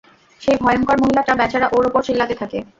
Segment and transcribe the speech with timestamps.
[0.41, 2.59] সেই ভয়ঙ্কর মহিলাটা বেচারা ওর উপর চিল্লাতে থাকে।